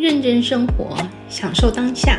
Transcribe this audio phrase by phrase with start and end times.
[0.00, 0.96] 认真生活，
[1.28, 2.18] 享受当下。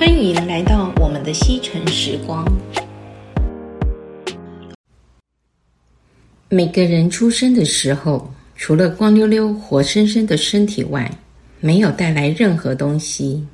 [0.00, 2.44] 欢迎来到我们的西城时光。
[6.48, 11.08] 每个人出生的时候，除了光溜溜、活生生的身体外，
[11.60, 13.46] 没有带来任何东西。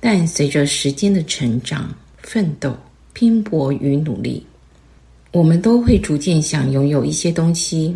[0.00, 2.74] 但随着时间的成长、奋斗、
[3.12, 4.46] 拼搏与努力，
[5.32, 7.94] 我们都会逐渐想拥有一些东西，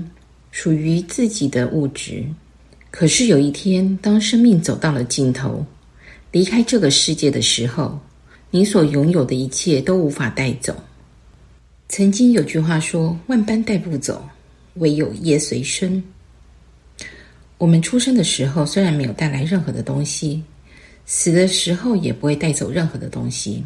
[0.51, 2.23] 属于自己的物质。
[2.91, 5.65] 可是有一天，当生命走到了尽头，
[6.33, 7.99] 离开这个世界的时候，
[8.51, 10.75] 你所拥有的一切都无法带走。
[11.89, 14.29] 曾经有句话说：“万般带不走，
[14.75, 16.03] 唯有业随身。”
[17.59, 20.43] 我们出生的时候虽然没有带来任何的东西，
[21.07, 23.65] 死的时候也不会带走任何的东西，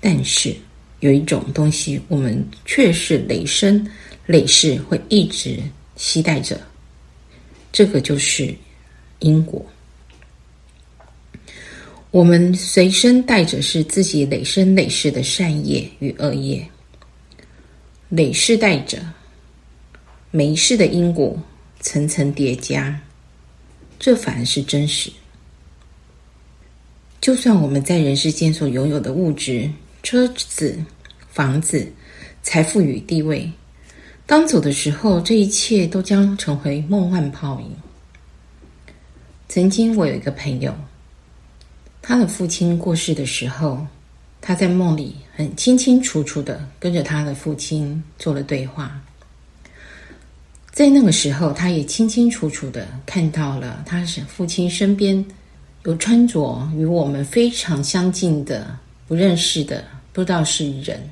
[0.00, 0.54] 但是
[1.00, 3.86] 有一种东西，我们却是累生
[4.26, 5.58] 累世会一直
[5.96, 6.60] 携带着。
[7.72, 8.54] 这个就是
[9.20, 9.64] 因果。
[12.10, 16.68] 我们随身带着是自己累生累世的善业与恶业，
[18.08, 18.98] 累世带着，
[20.32, 21.40] 每一世的因果
[21.78, 23.00] 层层叠加，
[23.98, 25.12] 这反而是真实。
[27.20, 29.70] 就算我们在人世间所拥有的物质、
[30.02, 30.82] 车子、
[31.28, 31.92] 房子、
[32.42, 33.48] 财富与地位。
[34.30, 37.74] 刚走的时候，这一切都将成为梦幻泡影。
[39.48, 40.72] 曾经我有一个朋友，
[42.00, 43.84] 他的父亲过世的时候，
[44.40, 49.00] 他在梦里很清清楚楚的跟着他的父亲做了对话。
[50.70, 55.26] 在那个时候，他也清清楚楚的看到了他是父亲身边
[55.82, 58.78] 有穿着与我们非常相近的
[59.08, 61.02] 不认识的，不知道是人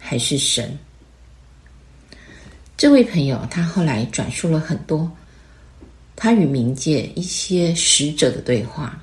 [0.00, 0.76] 还是神。
[2.76, 5.10] 这位朋友，他后来转述了很多
[6.14, 9.02] 他与冥界一些使者的对话。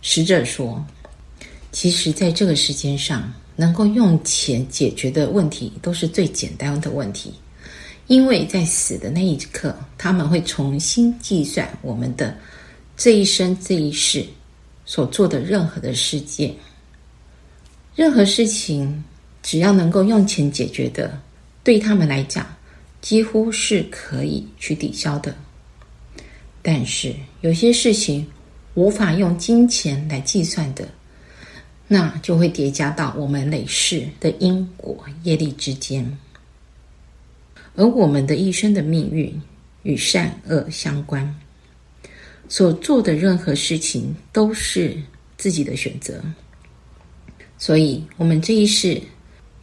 [0.00, 0.82] 使者说
[1.72, 7.34] ：“其实，在这个世间上，能够用钱解决的问题，都是最简单的问题。
[8.06, 12.34] 因为在死的那一刻，他们会重新计算我们的
[12.96, 14.24] 这一生、这一世
[14.86, 16.54] 所做的任何的事件，
[17.94, 19.04] 任何事情，
[19.42, 21.20] 只要能够用钱解决的。”
[21.64, 22.46] 对他们来讲，
[23.00, 25.34] 几乎是可以去抵消的。
[26.62, 28.26] 但是有些事情
[28.74, 30.86] 无法用金钱来计算的，
[31.88, 36.18] 那就会叠加到我们累世的因果业力之间。
[37.76, 39.42] 而我们的一生的命运
[39.82, 41.34] 与善恶相关，
[42.48, 44.96] 所做的任何事情都是
[45.36, 46.22] 自己的选择。
[47.58, 49.00] 所以，我们这一世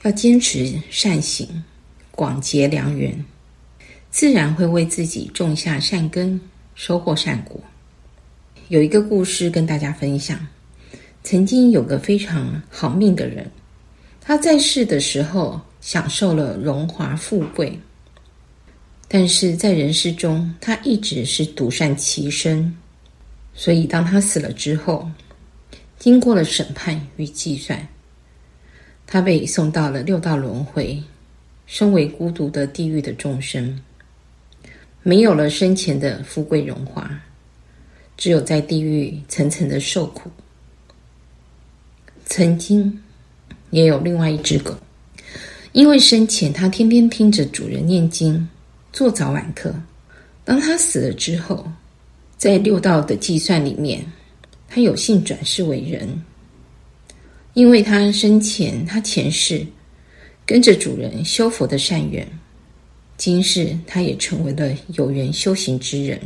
[0.01, 1.47] 要坚持善行。
[2.21, 3.25] 广结良缘，
[4.11, 6.39] 自然会为自己种下善根，
[6.75, 7.59] 收获善果。
[8.67, 10.47] 有一个故事跟大家分享：
[11.23, 13.49] 曾经有个非常好命的人，
[14.21, 17.75] 他在世的时候享受了荣华富贵，
[19.07, 22.71] 但是在人世中，他一直是独善其身。
[23.55, 25.09] 所以，当他死了之后，
[25.97, 27.87] 经过了审判与计算，
[29.07, 31.01] 他被送到了六道轮回。
[31.71, 33.79] 身为孤独的地狱的众生，
[35.03, 37.09] 没有了生前的富贵荣华，
[38.17, 40.29] 只有在地狱层层的受苦。
[42.25, 43.01] 曾经
[43.69, 44.75] 也有另外一只狗，
[45.71, 48.45] 因为生前它天天听着主人念经，
[48.91, 49.73] 做早晚课。
[50.43, 51.65] 当它死了之后，
[52.35, 54.05] 在六道的计算里面，
[54.67, 56.21] 它有幸转世为人，
[57.53, 59.65] 因为它生前它前世。
[60.51, 62.27] 跟着主人修佛的善缘，
[63.15, 66.19] 今世他也成为了有缘修行之人。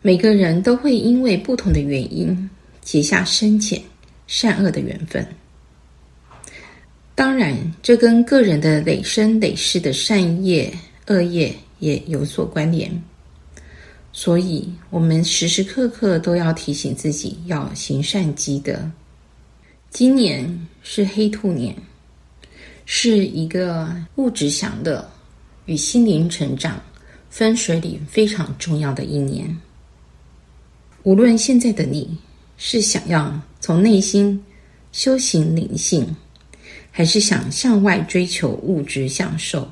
[0.00, 2.48] 每个人都会因为不同的原因
[2.80, 3.82] 结下深浅
[4.26, 5.26] 善恶的缘分。
[7.14, 10.72] 当然，这跟个人的累生累世的善业
[11.08, 12.90] 恶业也有所关联。
[14.10, 18.90] 所以，我们时时刻刻都要提醒自己要行善积德。
[19.90, 21.76] 今年是黑兔年。
[22.84, 25.08] 是一个物质享乐
[25.66, 26.80] 与心灵成长
[27.30, 29.56] 分水岭非常重要的一年。
[31.04, 32.18] 无论现在的你
[32.56, 34.42] 是想要从内心
[34.92, 36.14] 修行灵性，
[36.90, 39.68] 还是想向外追求物质享受，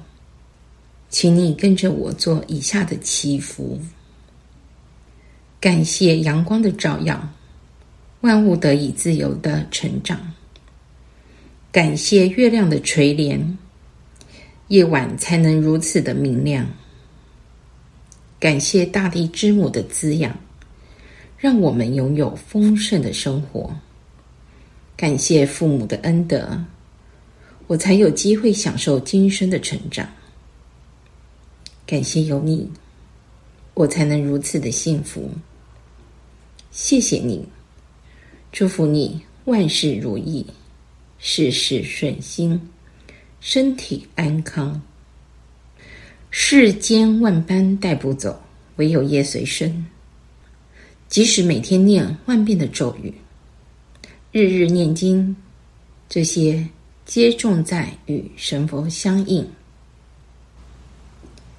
[1.08, 3.78] 请你跟着我做以下的祈福：
[5.60, 7.28] 感谢阳光的照耀，
[8.22, 10.32] 万物得以自由的成长。
[11.72, 13.40] 感谢月亮的垂怜，
[14.66, 16.68] 夜晚才能如此的明亮。
[18.40, 20.36] 感谢大地之母的滋养，
[21.38, 23.72] 让我们拥有丰盛的生活。
[24.96, 26.60] 感谢父母的恩德，
[27.68, 30.10] 我才有机会享受今生的成长。
[31.86, 32.68] 感谢有你，
[33.74, 35.30] 我才能如此的幸福。
[36.72, 37.46] 谢谢你，
[38.50, 40.44] 祝福你万事如意，
[41.20, 42.58] 事事顺心，
[43.40, 44.80] 身体安康。
[46.30, 48.42] 世间万般带不走，
[48.76, 49.86] 唯有业随身。
[51.08, 53.12] 即使每天念万遍的咒语，
[54.32, 55.36] 日日念经，
[56.08, 56.66] 这些
[57.04, 59.46] 皆重在与神佛相应。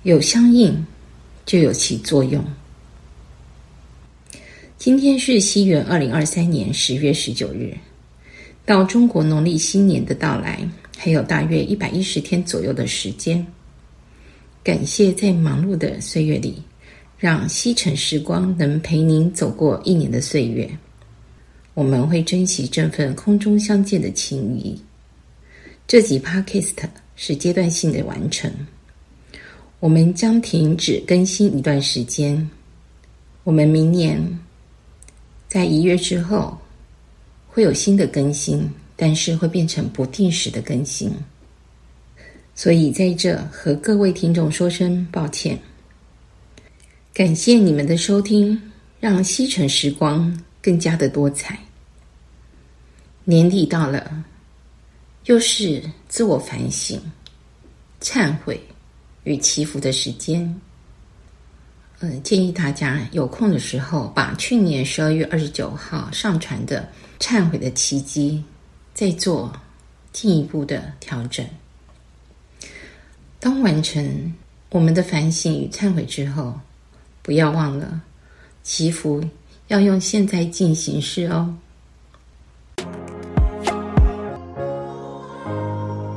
[0.03, 0.83] 有相应，
[1.45, 2.43] 就有其作用。
[4.77, 7.77] 今天是西元二零二三年十月十九日，
[8.71, 10.65] 到中国农历新年的到来
[10.97, 13.45] 还有大约一百一十天左右的时间。
[14.63, 16.63] 感谢在忙碌的岁月里，
[17.17, 20.71] 让西城时光能陪您走过一年的岁月。
[21.73, 24.81] 我们会珍惜这份空中相见的情谊。
[25.85, 26.71] 这集 Podcast
[27.17, 28.49] 是阶段性的完成，
[29.81, 32.49] 我们将停止更新一段时间。
[33.43, 34.39] 我们明年。
[35.49, 36.57] 在一月之后，
[37.53, 41.11] 会有新的更新，但是会变成不定时的更新。
[42.55, 45.59] 所以在这和各位听众说声抱歉。
[47.13, 48.59] 感谢你们的收听，
[49.01, 51.59] 让西城时光更加的多彩。
[53.25, 54.23] 年底到了，
[55.25, 56.99] 又是自我反省、
[57.99, 58.59] 忏悔
[59.25, 60.61] 与祈福的时间。
[62.03, 66.89] 嗯，建议大家有空的时候，把去年十二月二十九号上传的
[67.19, 68.43] 忏悔的奇迹，
[68.91, 69.53] 再做
[70.11, 71.45] 进一步的调整。
[73.39, 74.33] 当完成
[74.71, 76.55] 我们的反省与忏悔之后，
[77.21, 78.01] 不要忘了
[78.63, 79.23] 祈福
[79.67, 81.55] 要用现在进行式哦。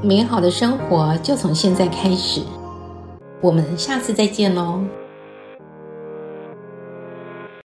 [0.02, 2.40] 美好的生活就从现在开始，
[3.42, 4.82] 我们下次再见喽。